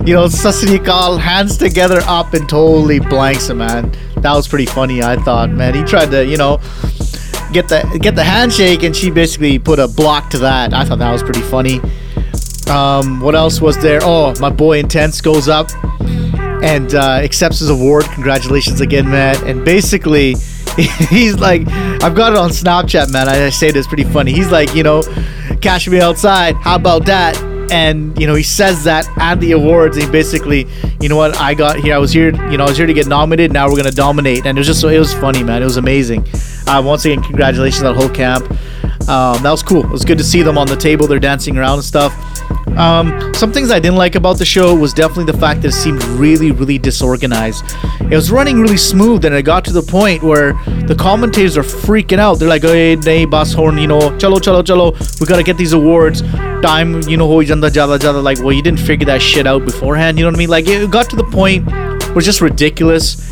[0.05, 3.93] you know, Sasrikal hands together up and totally blanks him, man.
[4.17, 5.75] That was pretty funny, I thought, man.
[5.75, 6.59] He tried to, you know,
[7.53, 10.73] get the get the handshake, and she basically put a block to that.
[10.73, 11.81] I thought that was pretty funny.
[12.71, 14.01] Um, what else was there?
[14.03, 15.69] Oh, my boy Intense goes up
[16.63, 18.05] and uh, accepts his award.
[18.15, 19.43] Congratulations again, Matt.
[19.43, 20.37] And basically,
[21.11, 21.69] he's like,
[22.03, 23.29] I've got it on Snapchat, man.
[23.29, 24.33] I, I say this pretty funny.
[24.33, 25.03] He's like, you know,
[25.61, 26.57] cash me outside.
[26.57, 27.37] How about that?
[27.71, 29.97] And you know, he says that at the awards.
[29.97, 30.67] And he basically,
[31.01, 31.37] you know what?
[31.39, 31.95] I got here.
[31.95, 32.31] I was here.
[32.51, 33.53] You know, I was here to get nominated.
[33.53, 34.47] Now we're gonna dominate.
[34.47, 35.63] And it was just, so it was funny, man.
[35.63, 36.27] It was amazing.
[36.67, 38.51] Uh, once again, congratulations to that whole camp.
[39.09, 39.85] Um, that was cool.
[39.85, 41.07] It was good to see them on the table.
[41.07, 42.15] They're dancing around and stuff.
[42.77, 45.73] Um, some things I didn't like about the show was definitely the fact that it
[45.73, 47.65] seemed really, really disorganized.
[48.01, 50.55] It was running really smooth, and it got to the point where
[50.87, 52.39] the commentators are freaking out.
[52.39, 55.21] They're like, "Hey, nahi bas horn, you know, chalo, chalo, chalo.
[55.21, 56.23] We gotta get these awards.
[56.63, 59.65] Time, you know, ho janda jada jada." Like, well, you didn't figure that shit out
[59.65, 60.19] beforehand.
[60.19, 60.51] You know what I mean?
[60.51, 63.32] Like, it got to the point where it's just ridiculous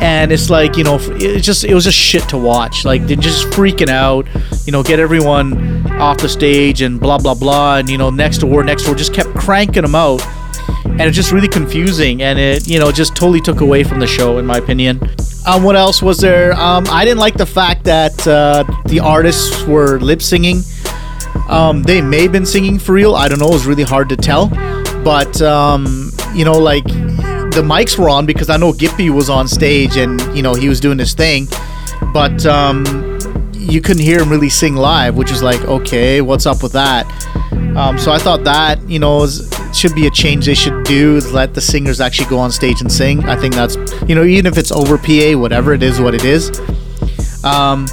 [0.00, 2.84] and it's like you know it just it was just shit to watch.
[2.84, 4.26] Like they're just freaking out
[4.66, 7.76] you know get everyone off the stage and blah blah blah.
[7.76, 10.26] And you know next door next door just kept cranking them out.
[10.86, 12.22] And it's just really confusing.
[12.22, 15.00] And it you know just totally took away from the show in my opinion.
[15.46, 16.52] Um, what else was there?
[16.52, 20.62] Um, i didn't like the fact that uh, the artists were lip singing.
[21.48, 23.14] Um, they may have been singing for real.
[23.14, 23.48] I don't know.
[23.48, 24.48] It was really hard to tell.
[25.02, 26.86] But um, you know like
[27.50, 30.68] the mics were on because I know Gippy was on stage and you know he
[30.68, 31.48] was doing his thing,
[32.12, 32.84] but um,
[33.54, 37.06] you couldn't hear him really sing live, which is like okay, what's up with that?
[37.76, 41.20] Um, so I thought that you know is, should be a change they should do
[41.32, 43.24] let the singers actually go on stage and sing.
[43.24, 43.76] I think that's
[44.08, 46.58] you know even if it's over PA, whatever it is, what it is.
[47.42, 47.86] Um,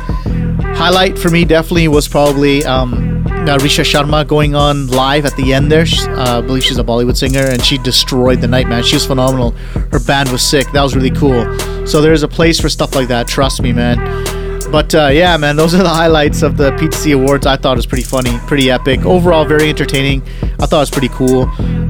[0.75, 3.06] highlight for me definitely was probably um,
[3.47, 5.85] uh, Richa Sharma going on live at the end there.
[5.99, 8.83] Uh, I believe she's a Bollywood singer, and she destroyed the night, man.
[8.83, 9.51] She was phenomenal.
[9.91, 10.69] Her band was sick.
[10.71, 11.57] That was really cool.
[11.87, 13.27] So there's a place for stuff like that.
[13.27, 13.97] Trust me, man.
[14.71, 17.45] But uh, yeah, man, those are the highlights of the PTC Awards.
[17.45, 19.05] I thought it was pretty funny, pretty epic.
[19.05, 20.21] Overall, very entertaining.
[20.59, 21.43] I thought it was pretty cool.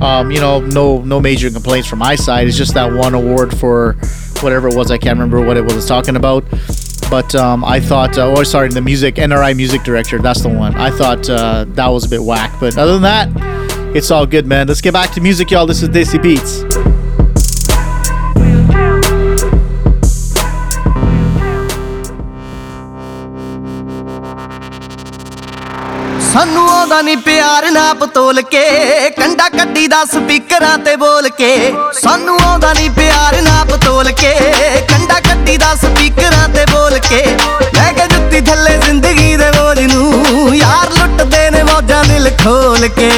[0.04, 2.48] Um, you know, no no major complaints from my side.
[2.48, 3.94] It's just that one award for
[4.42, 4.92] whatever it was.
[4.92, 6.44] I can't remember what it was talking about.
[7.10, 10.76] But um, I thought, uh, oh, sorry, the music, NRI music director, that's the one.
[10.76, 12.54] I thought uh, that was a bit whack.
[12.60, 14.68] But other than that, it's all good, man.
[14.68, 15.66] Let's get back to music, y'all.
[15.66, 16.77] This is Desi Beats.
[26.38, 28.60] ਸਾਨੂੰ ਆਉਂਦਾ ਨਹੀਂ ਪਿਆਰ ਨਾ ਪਤੋਲ ਕੇ,
[29.12, 31.48] ਕੰਡਾ ਕੱਢੀ ਦਾ ਸਪੀਕਰਾਂ ਤੇ ਬੋਲ ਕੇ।
[32.02, 34.34] ਸਾਨੂੰ ਆਉਂਦਾ ਨਹੀਂ ਪਿਆਰ ਨਾ ਪਤੋਲ ਕੇ,
[34.90, 37.24] ਕੰਡਾ ਕੱਢੀ ਦਾ ਸਪੀਕਰਾਂ ਤੇ ਬੋਲ ਕੇ।
[37.76, 43.12] ਲੈ ਕੇ ਜੁੱਤੀ ਥੱਲੇ ਜ਼ਿੰਦਗੀ ਦੇ ਬੋਝ ਨੂੰ, ਯਾਰ ਲੁੱਟਦੇ ਨੇ ਮੌਜਾਂ ਦਿਲ ਖੋਲ ਕੇ।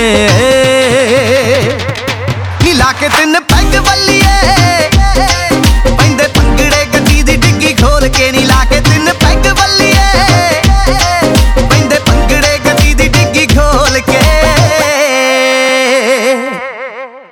[2.63, 4.37] ਨੀ ਲਾ ਕੇ ਤਿੰਨ ਪੈਗ ਵੱਲੀਏ,
[5.97, 9.98] ਪੈਂਦੇ ਪੰਗੜੇ ਗੱਡੀ ਦੀ ਡਿੱਗੀ ਖੋਲ ਕੇ। ਨੀ ਲਾ ਕੇ ਤਿੰਨ ਪੈਗ ਵੱਲੀਏ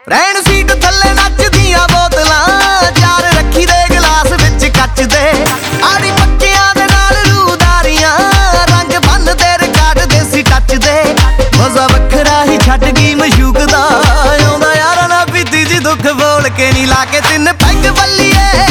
[0.08, 5.24] ਰਹਿਣ ਸੀਟ ਥੱਲੇ ਨੱਚਦੀਆਂ ਬੋਤਲਾਂ, ਚਾਰ ਰੱਖੀ ਦੇ ਗਲਾਸ ਵਿੱਚ ਕੱਚ ਦੇ।
[5.86, 8.16] ਆੜੀ ਪੱਕਿਆਂ ਦੇ ਨਾਲ ਰੂਦਾਰੀਆਂ
[8.70, 11.04] ਰੰਗ ਬੰਨ ਦੇ ਰਿਕਾਰਡ ਦੇਸੀ ਟੱਚ ਦੇ।
[11.58, 13.84] ਮਜ਼ਾ ਵੱਖਰਾ ਹੀ ਛੱਡ ਗਈ ਮਸ਼ੂਕ ਦਾ।
[14.46, 18.67] ਆਉਂਦਾ ਯਾਰਾਂ ਨਾ ਪੀਤੀ ਜੀ ਦੁੱਖ ਬੋਲ ਕੇ ਨਹੀਂ ਲਾ ਕੇ ਤਿੰਨ ਪੈਗ ਵੱਲੀਏ।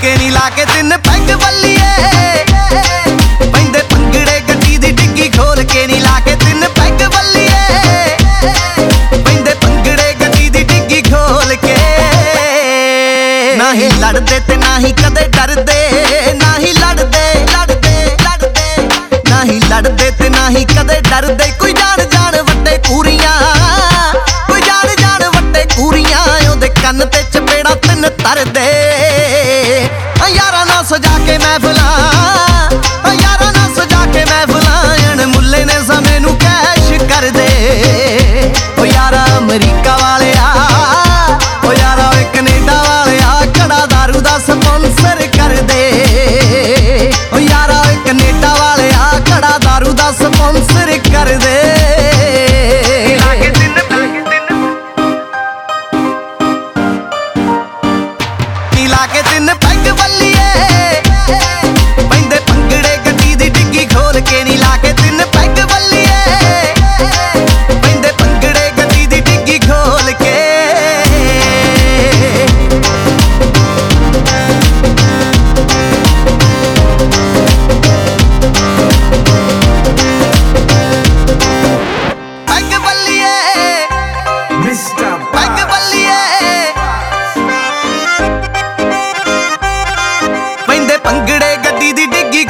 [0.00, 2.44] ਕੇ ਨਹੀਂ ਲਾ ਕੇ ਤਿੰਨ ਪੈਗ ਬੱਲੀਏ
[3.52, 8.16] ਪੈਂਦੇ ਪੰਗੜੇ ਗੱਡੀ ਦੀ ਡਿੱਗੀ ਖੋਲ ਕੇ ਨਹੀਂ ਲਾ ਕੇ ਤਿੰਨ ਪੈਗ ਬੱਲੀਏ
[9.24, 11.76] ਪੈਂਦੇ ਪੰਗੜੇ ਗੱਡੀ ਦੀ ਡਿੱਗੀ ਖੋਲ ਕੇ।
[13.58, 15.78] ਨਹੀਂ ਲੜਦੇ ਤੇ ਨਹੀਂ ਕਦੇ ਡਰਦੇ।
[16.34, 18.88] ਨਹੀਂ ਲੜਦੇ ਲੜਦੇ ਲੜਦੇ।
[19.30, 23.38] ਨਹੀਂ ਲੜਦੇ ਤੇ ਨਹੀਂ ਕਦੇ ਡਰਦੇ। ਕੋਈ ਜਾਣ ਜਾਣ ਵੱਡੇ ਕੂਰੀਆਂ
[24.48, 28.89] ਕੋਈ ਜਾਣ ਜਾਣ ਵੱਡੇ ਕੂਰੀਆਂ ਉਹਦੇ ਕੰਨ ਤੇ ਚਪੇੜਾ ਤਿੰਨ ਤਰਦੇ। ਆ
[30.80, 31.88] ਯਾਰਾਂ ਨਾਲ ਸਜਾ ਕੇ ਮਹਿਫਲਾਂ
[33.04, 37.48] ਆ ਯਾਰਾਂ ਨਾਲ ਸਜਾ ਕੇ ਮਹਿਫਲਾਂ ਅਣ ਮੁੱਲੇ ਨੇ ਸਮੇਂ ਨੂੰ ਕੈਸ਼ ਕਰਦੇ
[38.78, 39.96] ਓ ਯਾਰਾ ਅਮਰੀਕਾ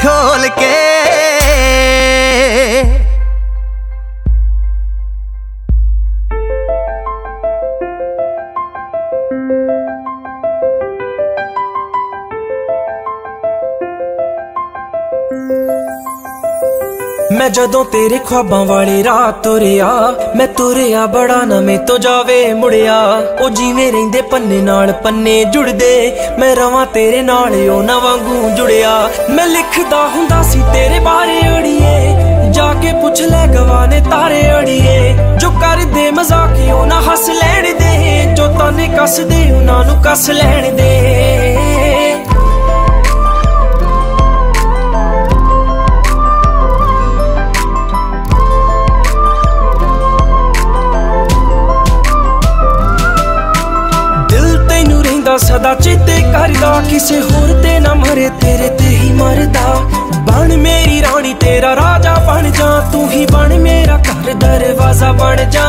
[0.05, 0.99] खोल के
[17.51, 19.86] ਜਦੋਂ ਤੇਰੇ ਖੁਆਬਾਂ ਵਾਲੀ ਰਾਤ ਤੁਰਿਆ,
[20.36, 22.96] ਮੈਂ ਤੁਰਿਆ ਬੜਾ ਨਵੇਂ ਤੋਂ ਜਾਵੇ ਮੁੜਿਆ।
[23.40, 29.11] ਉਹ ਜਿਵੇਂ ਰਹਿੰਦੇ ਪੰਨੇ ਨਾਲ ਪੰਨੇ ਜੁੜਦੇ, ਮੈਂ ਰਵਾਂ ਤੇਰੇ ਨਾਲ ਉਹ ਨਾ ਵਾਂਗੂ ਜੁੜਿਆ।
[29.30, 35.51] ਮੈਂ ਲਿਖਦਾ ਹੁੰਦਾ ਸੀ ਤੇਰੇ ਬਾਰੇ ਅੜੀਏ, ਜਾ ਕੇ ਪੁੱਛ ਲੈ ਗਵਾਨੇ ਤਾਰੇ ਅੜੀਏ। ਜੋ
[35.51, 41.60] ਕਰਦੇ ਮਜ਼ਾਕ, ਉਹ ਨਾ ਹੱਸ ਲੈਣ ਦੇ, ਜੋ ਤਾਨੇ ਕੱਸਦੇ, ਉਹਨਾਂ ਨੂੰ ਕੱਸ ਲੈਣ ਦੇ।
[55.61, 59.75] ਰਹਿੰਦਾ ਸਦਾ ਚੇਤੇ ਕਰਦਾ, ਕਿਸੇ ਹੋਰ ਤੇ ਨਾ ਮਰੇ, ਤੇਰੇ ਤੇ ਹੀ ਮਰਦਾ।
[60.17, 65.65] ਬਣ ਮੇਰੀ ਰਾਣੀ, ਤੇਰਾ ਰਾਜਾ ਬਣ ਜਾ, ਤੂੰ ਹੀ ਬਣ ਮੇਰਾ ਘਰ, ਦਰਵਾਜ਼ਾ ਬਣ ਜਾ।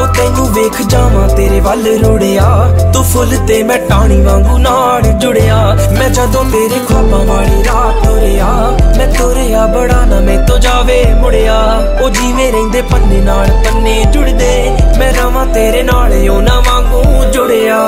[0.00, 2.44] ਉਹ ਤੈਨੂੰ ਵੇਖ ਜਾਵਾਂ, ਤੇਰੇ ਵੱਲ ਰੋੜਿਆ।
[2.92, 5.56] ਤੂੰ ਫੁੱਲ ਤੇ ਮੈਂ ਟਾਣੀ ਵਾਂਗੂ ਨਾਲ ਜੁੜਿਆ।
[5.98, 8.46] ਮੈਂ ਜਦੋਂ ਤੇਰੇ ਖੁਆਬਾਂ ਵਾਲੀ ਰਾਤ ਤੁਰਿਆ,
[8.98, 11.58] ਮੈਂ ਤੁਰਿਆ ਬੜਾ ਨਾ ਮੈਂ ਤੋਂ ਜਾਵੇ ਮੁੜਿਆ।
[12.02, 17.78] ਉਹ ਜਿਵੇਂ ਰਹਿੰਦੇ ਪੰਨੇ ਨਾਲ ਪੰਨੇ ਜੁੜਦੇ, ਮੈਂ ਰਵਾਂ ਤੇਰੇ ਨਾਲ ਉਹ ਨਾ ਵਾਂਗੂ ਜੁੜਿਆ।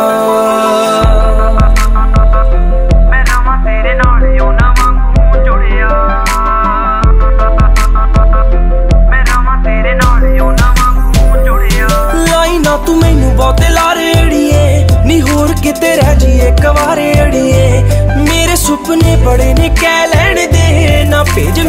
[13.37, 17.83] ਬਹੁਤੇ ਲਾਰੇ ਅੜੀਏ ਨੀ ਹੋਰ ਕਿਤੇ ਰਹਿ ਜੀ ਇੱਕ ਵਾਰੇ ਅੜੀਏ।
[18.19, 21.61] ਮੇਰੇ ਸੁਪਨੇ ਬੜੇ ਨੇ, ਕਹਿ ਲੈਣ ਦੇ। ਨਾ ਭੇਜ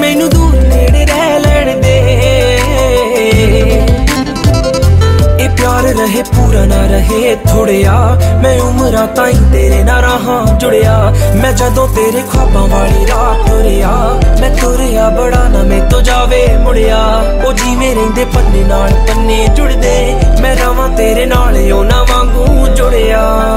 [6.13, 11.87] ਪਿਆਰ ਰਹੇ, ਪੂਰਾ ਨਾ ਰਹੇ ਥੋੜਿਆ। ਮੈਂ ਉਮਰਾਂ ਤਾਈਂ ਤੇਰੇ ਨਾਲ ਰਹਾ ਜੁੜਿਆ। ਮੈਂ ਜਦੋਂ
[11.87, 13.89] ਤੇਰੇ ਖੁਆਬਾਂ ਵਾਲੀ ਰਾਤ ਤੁਰਿਆ,
[14.41, 16.97] ਮੈਂ ਤੁਰਿਆ ਬੜਾ ਨਾ ਮੈਂ ਤੋਂ ਜਾਵੇ ਮੁੜਿਆ।
[17.45, 23.47] ਉਹ ਜਿਵੇਂ ਰਹਿੰਦੇ ਪੰਨੇ ਨਾਲ ਪੰਨੇ ਜੁੜਦੇ, ਮੈਂ ਰਵਾਂ ਤੇਰੇ ਨਾਲ ਉਹ ਨਾ ਵਾਂਗੂ ਜੁੜਿਆ।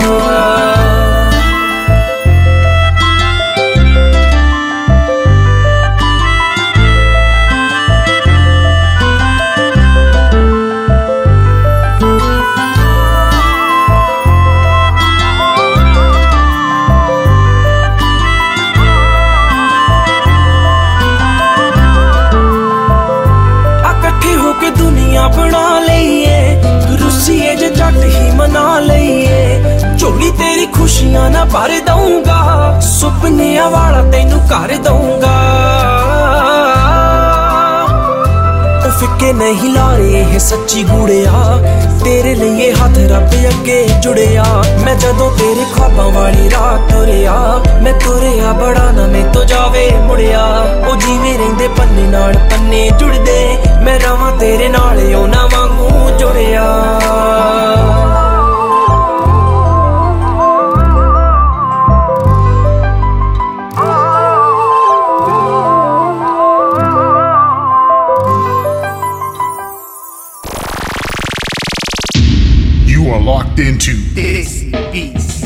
[33.27, 35.31] ਸੁਪਨਿਆਂ ਵਾਲਾ ਤੈਨੂੰ ਕਰ ਦਊਂਗਾ।
[38.87, 41.33] ਉਹ ਫਿੱਕੇ ਨਹੀਂ ਲਾਰੇ, ਇਹ ਸੱਚੀ ਗੂੜਿਆ।
[42.05, 44.45] ਤੇਰੇ ਲਈ ਇਹ ਹੱਥ ਰੱਬ ਅੱਗੇ ਜੁੜਿਆ।
[44.85, 47.35] ਮੈਂ ਜਦੋਂ ਤੇਰੇ ਖੁਆਬਾਂ ਵਾਲੀ ਰਾਤ ਤੁਰਿਆ,
[47.83, 50.47] ਮੈਂ ਤੁਰਿਆ ਬੜਾ ਨਾ ਮੈਂ ਤੋਂ ਜਾਵੇ ਮੁੜਿਆ।
[50.89, 56.65] ਉਹ ਜਿਵੇਂ ਰਹਿੰਦੇ ਪੰਨੇ ਨਾਲ ਪੰਨੇ ਜੁੜਦੇ, ਮੈਂ ਰਵਾਂ ਤੇਰੇ ਨਾਲ ਉਹ ਨਾ ਵਾਂਗੂ ਜੁੜਿਆ।
[73.57, 75.45] Locked into Desi Beats.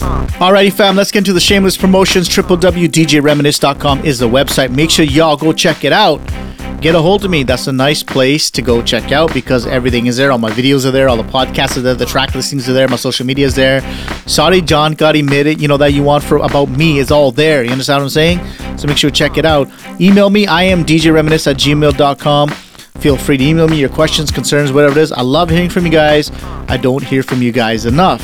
[0.00, 2.30] Uh, Alrighty, fam, let's get into the shameless promotions.
[2.30, 4.74] www.djreminisce.com is the website.
[4.74, 6.18] Make sure y'all go check it out.
[6.80, 7.42] Get a hold of me.
[7.42, 10.32] That's a nice place to go check out because everything is there.
[10.32, 11.10] All my videos are there.
[11.10, 11.94] All the podcasts are there.
[11.94, 12.88] The track listings are there.
[12.88, 13.82] My social media is there.
[14.26, 15.60] Sorry, John got it.
[15.60, 17.64] You know that you want for about me is all there.
[17.64, 18.78] You understand what I'm saying?
[18.78, 19.68] So make sure to check it out.
[20.00, 20.46] Email me.
[20.46, 22.67] I am djreminisce at gmail.com.
[23.00, 25.12] Feel free to email me your questions, concerns, whatever it is.
[25.12, 26.32] I love hearing from you guys.
[26.68, 28.22] I don't hear from you guys enough.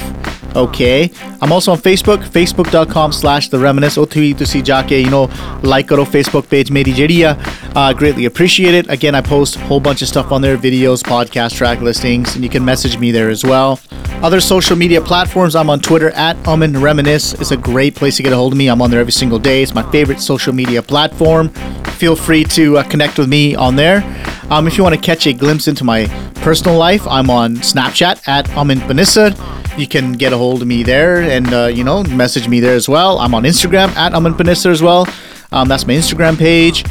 [0.54, 1.10] Okay.
[1.42, 3.96] I'm also on Facebook, facebook.com slash the reminisce.
[3.96, 5.24] O2 to see Jake, you know,
[5.62, 7.36] like karo Facebook page jadiya.
[7.74, 8.88] Uh, greatly appreciate it.
[8.88, 12.44] Again, I post a whole bunch of stuff on there, videos, podcast track listings, and
[12.44, 13.80] you can message me there as well.
[14.22, 17.34] Other social media platforms, I'm on Twitter at Amen Reminisce.
[17.34, 18.68] It's a great place to get a hold of me.
[18.68, 19.62] I'm on there every single day.
[19.62, 21.50] It's my favorite social media platform.
[21.98, 24.02] Feel free to uh, connect with me on there.
[24.50, 28.26] Um, if you want to catch a glimpse into my personal life, I'm on Snapchat
[28.28, 29.53] at Panesar.
[29.76, 32.74] You can get a hold of me there and, uh, you know, message me there
[32.74, 33.18] as well.
[33.18, 35.08] I'm on Instagram at Amen Panesar as well.
[35.52, 36.84] Um, that's my Instagram page.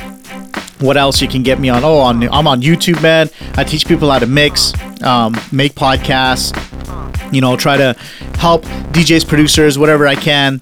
[0.80, 1.84] What else you can get me on?
[1.84, 3.30] Oh, on I'm on YouTube, man.
[3.56, 6.52] I teach people how to mix, um, make podcasts,
[7.34, 7.96] you know, try to
[8.36, 10.60] help DJs, producers, whatever I can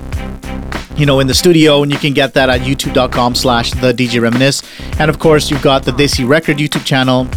[0.97, 4.21] you know, in the studio, and you can get that at youtube.com slash the DJ
[4.21, 4.61] Reminisce.
[4.99, 7.27] And of course, you've got the Desi Record YouTube channel,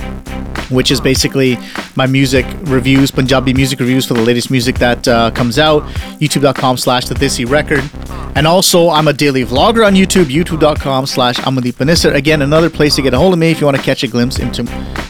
[0.70, 1.56] which is basically
[1.96, 5.82] my music reviews, Punjabi music reviews for the latest music that uh, comes out.
[6.20, 7.88] YouTube.com slash the Desi Record.
[8.36, 12.14] And also, I'm a daily vlogger on YouTube, youtube.com slash Panesar.
[12.14, 14.08] Again, another place to get a hold of me if you want to catch a
[14.08, 14.62] glimpse into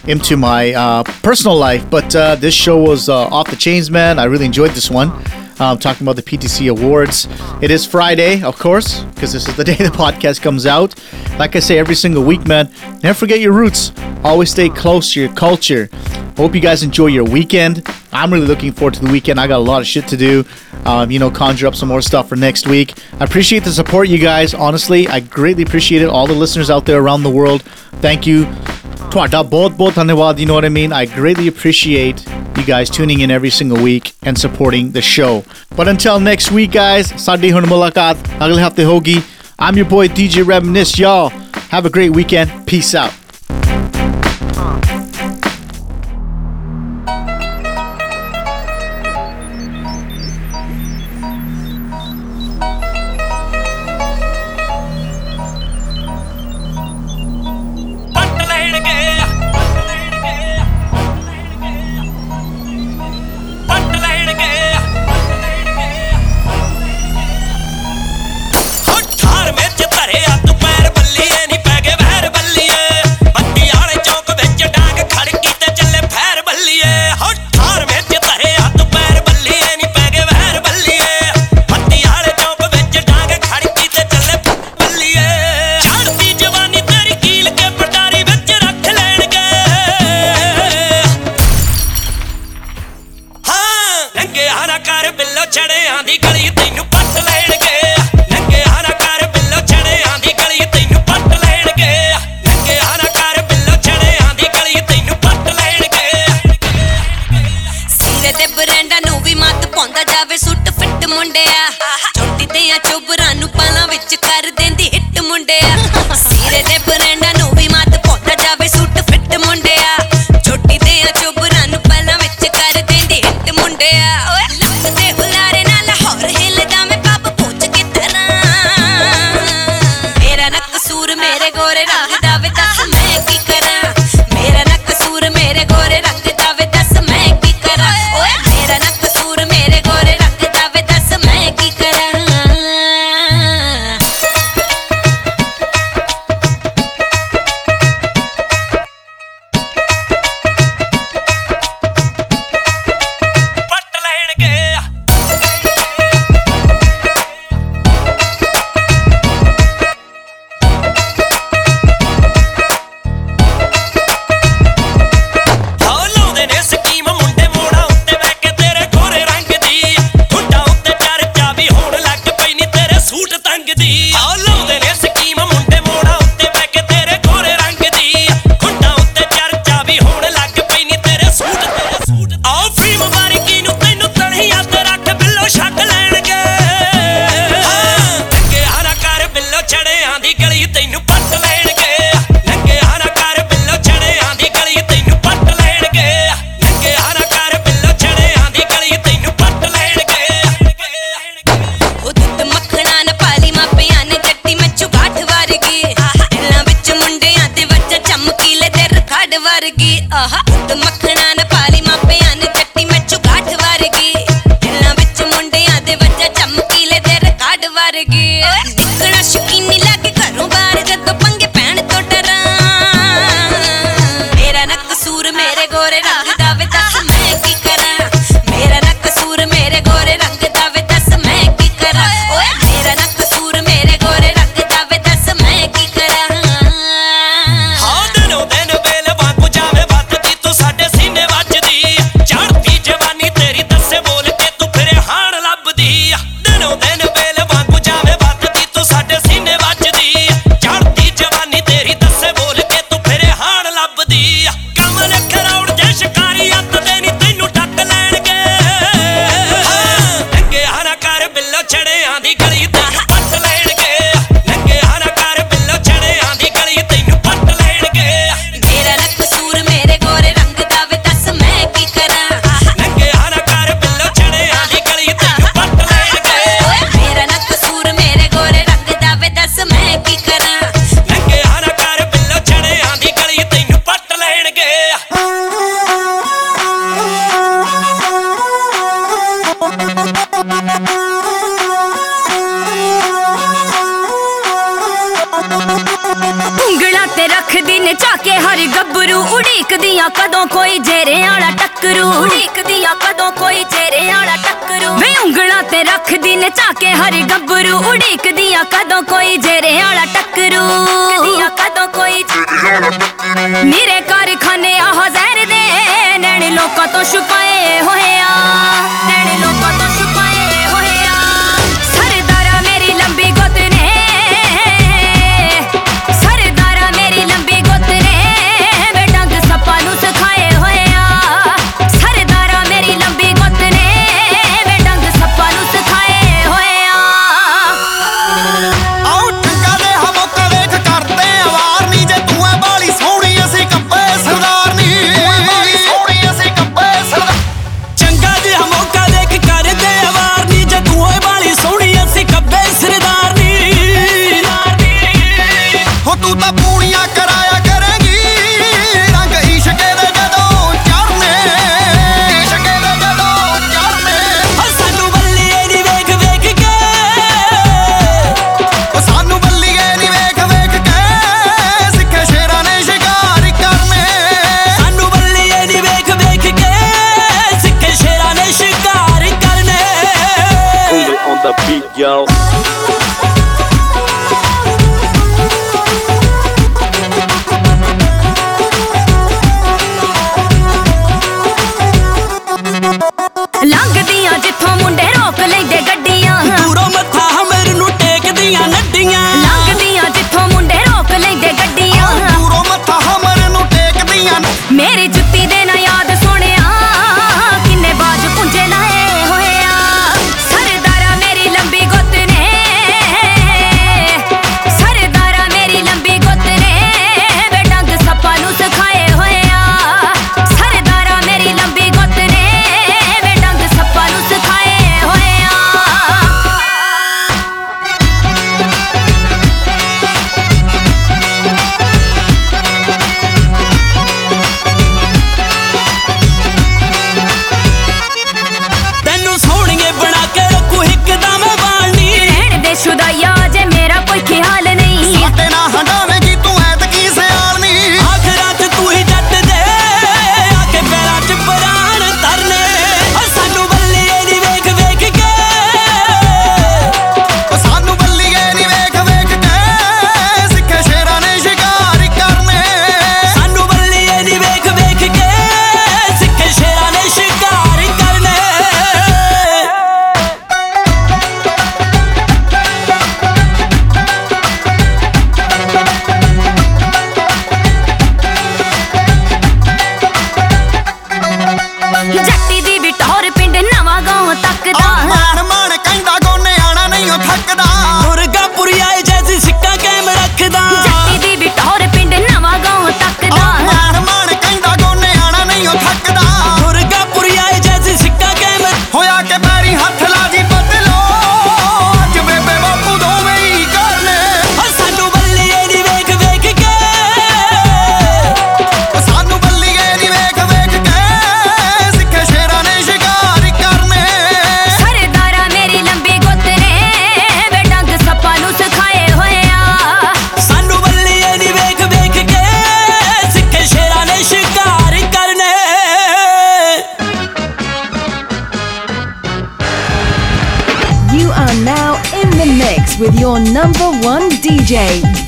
[0.06, 1.88] into my uh, personal life.
[1.88, 4.18] But uh, this show was uh, off the chains, man.
[4.18, 5.10] I really enjoyed this one
[5.58, 7.26] um, talking about the PTC Awards.
[7.62, 10.94] It is Friday, of course, because this is the day the podcast comes out.
[11.38, 12.70] Like I say every single week, man,
[13.02, 13.92] never forget your roots.
[14.22, 15.88] Always stay close to your culture.
[16.36, 17.86] Hope you guys enjoy your weekend.
[18.12, 19.38] I'm really looking forward to the weekend.
[19.38, 20.44] I got a lot of shit to do.
[20.84, 22.94] Um, you know, conjure up some more stuff for next week.
[23.20, 24.54] I appreciate the support, you guys.
[24.54, 26.08] Honestly, I greatly appreciate it.
[26.08, 27.62] All the listeners out there around the world,
[28.02, 28.46] thank you.
[30.40, 30.92] You know what I mean?
[30.92, 32.26] I greatly appreciate
[32.56, 35.44] you guys tuning in every single week and supporting the show.
[35.76, 39.22] But until next week, guys, Sadi Hun Mulakat, Agle Hafte Hogi.
[39.58, 41.30] I'm your boy DJ Reminisce, y'all.
[41.70, 42.66] Have a great weekend.
[42.66, 43.12] Peace out.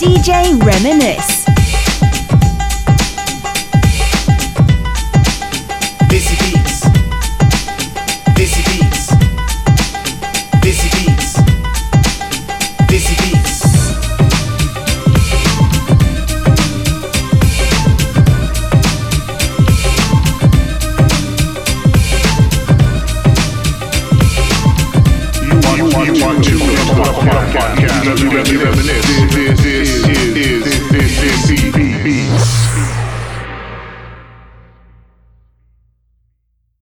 [0.07, 1.16] DJ, Reminisce.